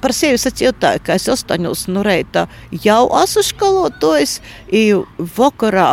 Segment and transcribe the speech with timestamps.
[0.00, 2.46] Par sevi sacīju tā, ka es astoņos no reita
[2.84, 4.38] jau esmu skolotojis,
[4.80, 5.88] un vakarā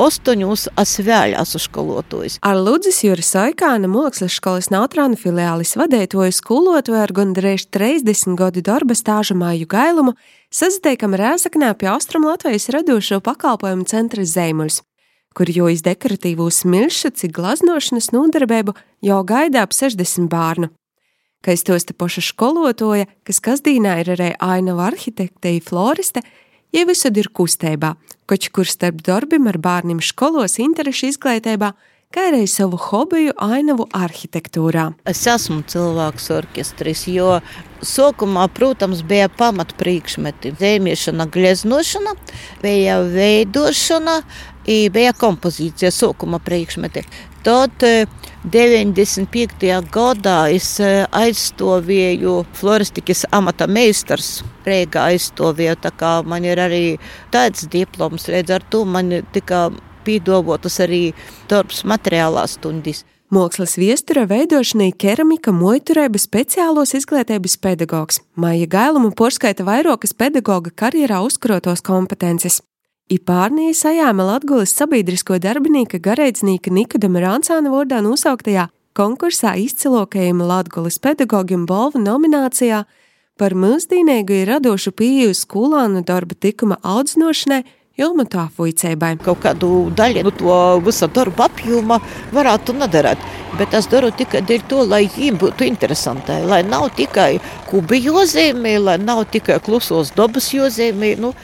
[0.00, 2.38] astoņos es vēl esmu skolotojis.
[2.40, 8.96] Ar Ludzis Juris Saikāna Mākslas skolas Nautrāna filiālis vadētoju skolotoju ar gandrīz 30 gadu darba
[8.96, 10.16] stāžu māju gailumu,
[10.48, 14.80] sazatiekam Rēzaknē pie Austrum Latvijas radošo pakalpojumu centra Zeimuļs
[15.36, 18.72] kur jo iz dekoratīvo smilšu, cik glaznošanas nodarbību
[19.04, 20.72] jau gaida ap 60 bērnu
[21.46, 26.24] ka tos te paša skolotoja, kas kasdīnā ir arī ainava arhitekte, floriste,
[26.74, 27.94] ja visur ir kustībā,
[28.26, 31.70] koč kur starp darbiem ar bērniem skolos interešu izglītībā,
[32.10, 34.88] kā arī savu hobiju ainavu arhitektūrā.
[35.06, 37.38] Es esmu cilvēks orķestris, jo
[37.86, 40.54] sākumā, protams, bija pamatpriekšmeti.
[40.58, 42.16] Zīmēšana, gleznošana,
[42.62, 44.20] bija veidošana,
[44.66, 47.04] bija kompozīcija, sākuma priekšmeti.
[47.46, 47.82] Tad
[48.50, 49.62] 95.
[49.62, 54.40] E, gadā es e, aizstāvēju floristikas amata meistars.
[54.66, 56.84] Rīgā aizstāvēju, tā kā man ir arī
[57.34, 59.68] tāds diploms, līdz ar to man tika
[60.06, 61.02] pīdovotas arī
[61.50, 63.04] darbs materiālās stundas.
[63.30, 68.20] Mākslas viestura veidošanai keramika moiturēba speciālos izglītības pedagogs.
[68.38, 72.60] Maija Gailumu porskaita vairākas pedagoga karjerā uzkrotos kompetences.
[73.06, 78.64] I pārnīja sajāma Latgulis sabiedrisko darbinīka gareidznieka Nikodama Rāncāna vārdā nosauktajā
[78.98, 82.82] konkursā izcilokajam Latgulis pedagogiem balvu nominācijā
[83.38, 87.62] par mūsdīnīgu ir radošu pieeju skolānu darba tikuma audzinošanai
[87.96, 89.14] Ilmatā fuicēbai.
[89.22, 92.02] Kaut kādu daļu no to visa darba apjoma
[92.34, 93.22] varētu nedarīt,
[93.56, 97.36] bet es daru tikai dēļ to, lai viņiem būtu interesantai, lai nav tikai
[97.70, 101.14] kubi jozīmī, lai nav tikai klusos dabas jozīmī.
[101.22, 101.36] Nu,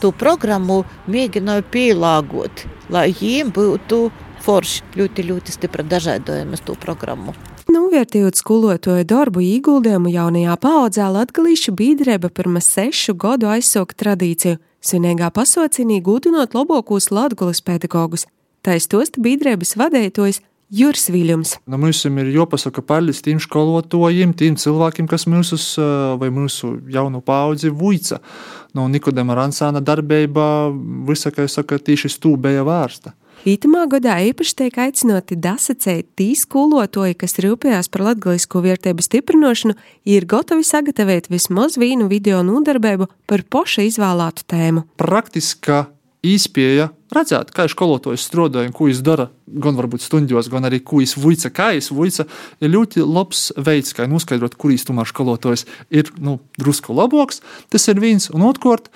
[0.00, 4.00] to programmu mēģināju pielāgot, lai viņiem būtu
[4.40, 7.36] forši, ļoti, ļoti stipra dažādojumus to programmu.
[7.70, 16.00] Novērtējot skolotāju darbu ieguldījumu jaunajā paudzē, latgalīšu biedrība pirms sešu gadu aizsauka tradīciju svinīgā pasaucinī
[16.02, 18.26] gūdinot labākos latgulas pedagogus.
[18.66, 21.56] Tais tos biedrības vadētojs Juris Viļums.
[21.66, 25.58] Nu, mums ir jāpasaka paldies tiem skolotājiem, tiem cilvēkiem, kas mūsu,
[26.20, 28.20] vai mūsu jaunu paudzi vuica.
[28.74, 30.70] No Nikodama Ransāna darbība
[31.08, 33.16] visa, kā saka, tieši stūbēja vārsta.
[33.48, 40.26] Itamā gadā īpaši tiek aicināti dasacēt tī skolotāji, kas rūpējās par latgalisko vērtību stiprināšanu, ir
[40.28, 44.84] gatavi sagatavot vismaz vienu video nodarbību par poša izvēlētu tēmu.
[45.00, 45.86] Praktiska
[46.26, 49.28] izpēja redzēt, kā skolotājs strādā un ko viņš dara.
[49.50, 52.26] Gan varbūt stundos, gan arī ko viņš vuica, kā viņš vuica.
[52.60, 57.42] Ir ļoti labs veids, kā noskaidrot, kurīs tomēr skolotājs ir nu, drusku labāks.
[57.72, 58.92] Tas ir viens un otrkārt.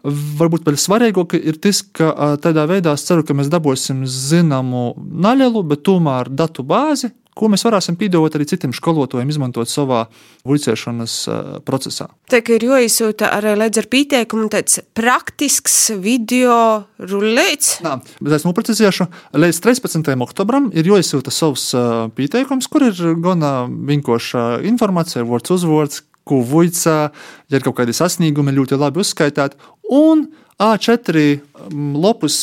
[0.00, 5.60] Varbūt vēl svarīgāk ir tas, ka tādā veidā es ceru, ka mēs dabūsim zināmu nelielu,
[5.68, 10.02] bet tomēr datu bāzi, ko mēs varēsim piedāvāt arī citiem skolotājiem, izmantot savā
[10.44, 11.14] vicēšanas
[11.64, 12.10] procesā.
[12.30, 16.58] Tā ir jāizsūta arī līdz ar pieteikumu tāds praktisks video
[17.00, 17.78] rullēts.
[17.86, 19.08] Nā, bet es noprecizēšu,
[19.40, 20.12] līdz 13.
[20.28, 21.70] oktobram ir jāizsūta savs
[22.16, 26.98] pieteikums, kur ir gana vienkārša informācija, vārds uzvārds, ko vuicā,
[27.50, 29.58] ja ir kaut kādi sasniegumi ļoti labi uzskaitāti,
[29.90, 30.28] un
[30.60, 31.40] A4
[31.96, 32.36] lapus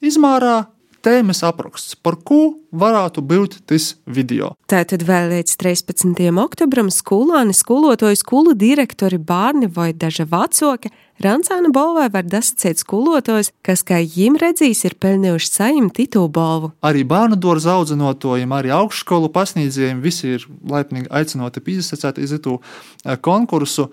[0.00, 0.64] izmērā
[1.04, 4.54] tēmas apraksts, par ko varētu būt tas video.
[4.70, 6.28] Tātad vēl līdz 13.
[6.42, 13.82] oktobram skolāni, skolotāji, skolu direktori, bērni vai daži vecāki Rancāna balvai var dasacēt skolotājus, kas,
[13.84, 16.70] kā jim redzīs, ir pelnījuši saimnu titulu balvu.
[16.80, 23.18] Arī bērnu dārza audzinātojiem, arī augšskolu pasniedzējiem visi ir laipni aicināti piesaistīt iz to eh,
[23.20, 23.90] konkursu.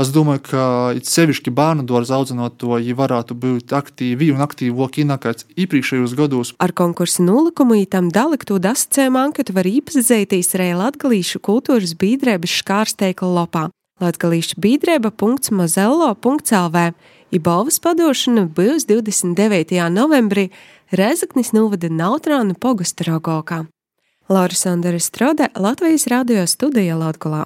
[0.00, 0.62] Es domāju, ka
[1.04, 6.54] sevišķi bērnu dārza audzinātoji varētu būt aktīvi un aktīvāki nekā iepriekšējos gados.
[6.64, 13.66] Ar konkursu nolikumu ītam daliktu dasacējumu anketu var īpazīties arī Latgalīšu kultūras biedrības škārsteikla lopā
[14.00, 16.76] latgalīšu biedrēba.mazello.lv.
[17.30, 19.78] Ibalvas padošana būs 29.
[19.94, 20.50] novembrī
[20.90, 23.70] Rezaknis novada Nautrānu pogastu Rogokā.
[24.30, 27.44] Laura Sandra Strode, Latvijas radio studija Latgulā.